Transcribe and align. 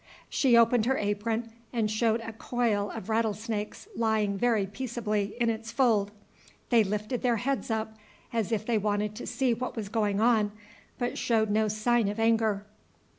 She 0.29 0.57
opened 0.57 0.87
her 0.87 0.97
apron 0.97 1.51
and 1.71 1.91
showed 1.91 2.21
a 2.21 2.33
coil 2.33 2.89
of 2.89 3.07
rattlesnakes 3.07 3.87
lying 3.95 4.35
very 4.35 4.65
peaceably 4.65 5.35
in 5.39 5.47
its 5.51 5.71
fold. 5.71 6.09
They 6.71 6.83
lifted 6.83 7.21
their 7.21 7.35
heads 7.35 7.69
up, 7.69 7.95
as 8.33 8.51
if 8.51 8.65
they 8.65 8.79
wanted 8.79 9.13
to 9.17 9.27
see 9.27 9.53
what 9.53 9.75
was 9.75 9.89
going 9.89 10.19
on, 10.19 10.53
but 10.97 11.19
showed 11.19 11.51
no 11.51 11.67
sign 11.67 12.07
of 12.07 12.19
anger. 12.19 12.65